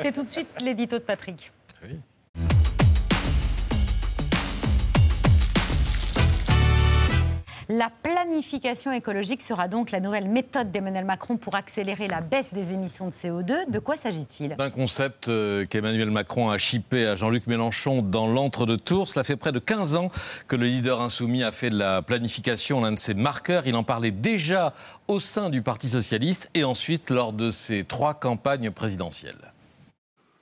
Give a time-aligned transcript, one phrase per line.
[0.00, 1.50] C'est tout de suite l'édito de Patrick.
[1.82, 1.98] Oui.
[7.70, 12.72] La planification écologique sera donc la nouvelle méthode d'Emmanuel Macron pour accélérer la baisse des
[12.72, 13.70] émissions de CO2.
[13.70, 14.56] De quoi s'agit-il?
[14.56, 19.08] D'un concept euh, qu'Emmanuel Macron a chippé à Jean-Luc Mélenchon dans l'entre-deux-tours.
[19.08, 20.10] Cela fait près de 15 ans
[20.46, 23.64] que le leader insoumis a fait de la planification l'un de ses marqueurs.
[23.66, 24.72] Il en parlait déjà
[25.08, 29.52] au sein du Parti socialiste et ensuite lors de ses trois campagnes présidentielles.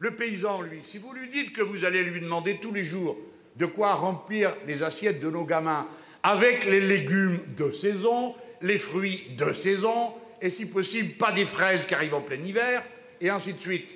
[0.00, 3.16] Le paysan, lui, si vous lui dites que vous allez lui demander tous les jours
[3.56, 5.88] de quoi remplir les assiettes de nos gamins,
[6.22, 11.84] avec les légumes de saison, les fruits de saison, et si possible, pas des fraises
[11.84, 12.84] qui arrivent en plein hiver,
[13.20, 13.88] et ainsi de suite.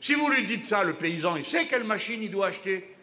[0.00, 2.94] Si vous lui dites ça, le paysan, il sait quelle machine il doit acheter.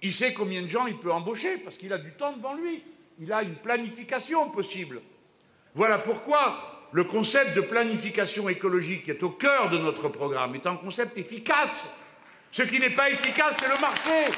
[0.00, 2.82] Il sait combien de gens il peut embaucher, parce qu'il a du temps devant lui.
[3.20, 5.02] Il a une planification possible.
[5.74, 10.66] Voilà pourquoi le concept de planification écologique qui est au cœur de notre programme est
[10.66, 11.86] un concept efficace.
[12.52, 14.32] Ce qui n'est pas efficace, c'est le marché.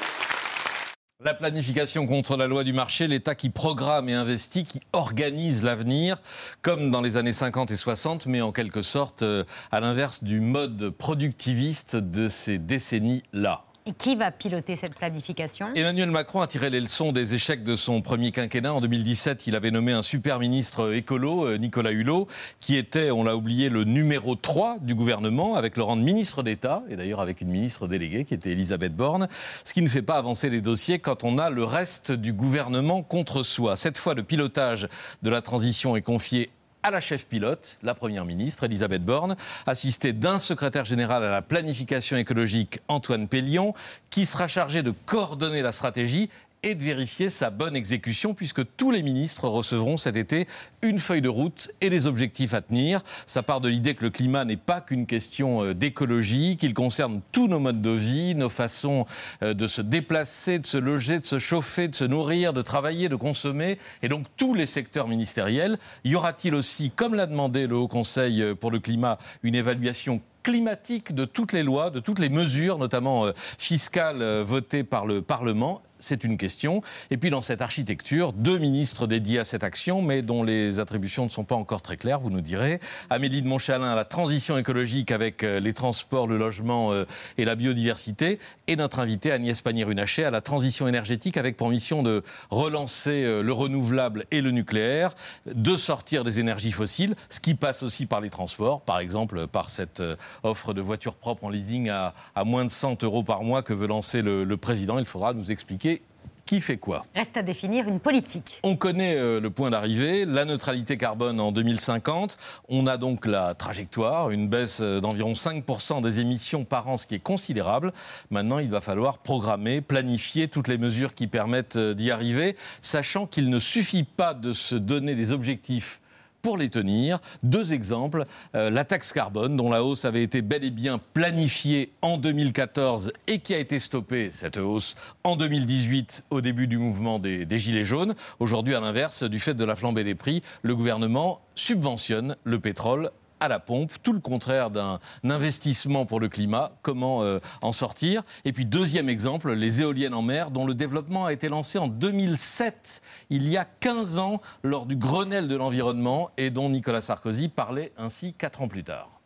[1.21, 6.21] La planification contre la loi du marché, l'État qui programme et investit, qui organise l'avenir,
[6.61, 10.39] comme dans les années 50 et 60, mais en quelque sorte euh, à l'inverse du
[10.39, 13.65] mode productiviste de ces décennies-là.
[13.97, 15.67] Qui va piloter cette planification?
[15.73, 18.73] Emmanuel Macron a tiré les leçons des échecs de son premier quinquennat.
[18.73, 22.27] En 2017, il avait nommé un super ministre écolo, euh, Nicolas Hulot,
[22.59, 26.43] qui était, on l'a oublié, le numéro 3 du gouvernement, avec le rang de ministre
[26.43, 29.27] d'État, et d'ailleurs avec une ministre déléguée qui était Elisabeth Borne,
[29.63, 33.01] ce qui ne fait pas avancer les dossiers quand on a le reste du gouvernement
[33.01, 33.75] contre soi.
[33.75, 34.87] Cette fois, le pilotage
[35.23, 36.49] de la transition est confié
[36.83, 39.35] à la chef pilote, la Première ministre, Elisabeth Borne,
[39.65, 43.73] assistée d'un secrétaire général à la planification écologique, Antoine Pellion,
[44.09, 46.29] qui sera chargé de coordonner la stratégie
[46.63, 50.47] et de vérifier sa bonne exécution, puisque tous les ministres recevront cet été
[50.81, 53.01] une feuille de route et des objectifs à tenir.
[53.25, 57.21] Ça part de l'idée que le climat n'est pas qu'une question euh, d'écologie, qu'il concerne
[57.31, 59.05] tous nos modes de vie, nos façons
[59.43, 63.09] euh, de se déplacer, de se loger, de se chauffer, de se nourrir, de travailler,
[63.09, 65.77] de consommer, et donc tous les secteurs ministériels.
[66.03, 70.21] Y aura-t-il aussi, comme l'a demandé le Haut Conseil euh, pour le climat, une évaluation
[70.43, 73.27] climatique de toutes les lois, de toutes les mesures, notamment
[73.57, 76.81] fiscales, votées par le Parlement c'est une question.
[77.11, 81.25] Et puis dans cette architecture, deux ministres dédiés à cette action, mais dont les attributions
[81.25, 82.79] ne sont pas encore très claires, vous nous direz.
[83.09, 87.05] Amélie de Montchalin à la transition écologique avec euh, les transports, le logement euh,
[87.37, 88.39] et la biodiversité.
[88.67, 93.41] Et notre invité Agnès Pannier-Runacher à la transition énergétique avec pour mission de relancer euh,
[93.41, 95.13] le renouvelable et le nucléaire,
[95.45, 99.69] de sortir des énergies fossiles, ce qui passe aussi par les transports, par exemple par
[99.69, 100.01] cette
[100.43, 102.13] offre de voitures propres en leasing à,
[102.45, 104.99] moins de 100 euros par mois que veut lancer le président.
[104.99, 106.01] Il faudra nous expliquer
[106.49, 108.59] qui fait quoi Reste à définir une politique.
[108.63, 112.37] On connaît euh, le point d'arrivée, la neutralité carbone en 2050.
[112.69, 117.05] On a donc la trajectoire, une baisse euh, d'environ 5% des émissions par an, ce
[117.05, 117.93] qui est considérable.
[118.31, 123.27] Maintenant, il va falloir programmer, planifier toutes les mesures qui permettent euh, d'y arriver, sachant
[123.27, 126.01] qu'il ne suffit pas de se donner des objectifs
[126.41, 127.19] pour les tenir.
[127.43, 128.25] Deux exemples.
[128.55, 133.11] Euh, la taxe carbone, dont la hausse avait été bel et bien planifiée en 2014
[133.27, 137.57] et qui a été stoppée, cette hausse, en 2018 au début du mouvement des, des
[137.57, 138.15] Gilets jaunes.
[138.39, 143.11] Aujourd'hui, à l'inverse, du fait de la flambée des prix, le gouvernement subventionne le pétrole
[143.39, 146.71] à la pompe, tout le contraire d'un investissement pour le climat.
[146.81, 148.23] Comment euh, en sortir?
[148.45, 151.87] Et puis deuxième exemple, les éoliennes en mer, dont le développement a été lancé en
[151.87, 157.49] 2007, il y a 15 ans, lors du Grenelle de l'environnement, et dont Nicolas Sarkozy
[157.49, 159.19] parlait ainsi quatre ans plus tard.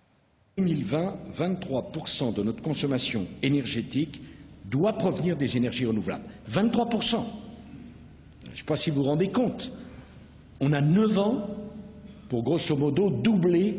[0.58, 4.22] 2020, 23% de notre consommation énergétique
[4.66, 6.26] doit provenir des énergies renouvelables.
[6.50, 7.18] 23%.
[8.46, 9.72] Je ne sais pas si vous vous rendez compte.
[10.60, 11.48] On a 9 ans
[12.30, 13.78] pour grosso modo doubler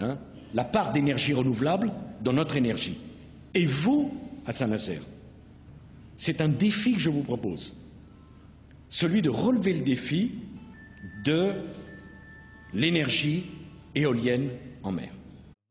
[0.00, 0.18] Hein,
[0.54, 1.92] la part d'énergie renouvelable
[2.22, 2.98] dans notre énergie.
[3.54, 4.12] Et vous,
[4.46, 5.02] à Saint-Nazaire,
[6.16, 7.76] c'est un défi que je vous propose,
[8.88, 10.32] celui de relever le défi
[11.24, 11.52] de
[12.74, 13.46] l'énergie
[13.94, 14.50] éolienne
[14.82, 15.10] en mer.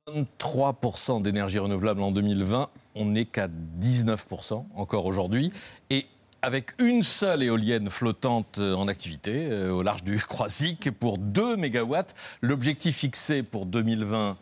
[0.07, 3.47] 23% d'énergie renouvelable en 2020, on n'est qu'à
[3.79, 5.51] 19% encore aujourd'hui.
[5.89, 6.05] Et
[6.41, 11.55] avec une seule éolienne flottante euh, en activité euh, au large du Croisic pour 2
[11.55, 12.15] mégawatts.
[12.41, 14.37] L'objectif fixé pour 2020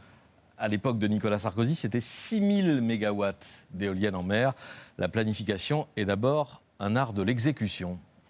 [0.58, 4.54] à l'époque de Nicolas Sarkozy, c'était 6000 mégawatts d'éoliennes en mer.
[4.98, 7.98] La planification est d'abord un art de l'exécution.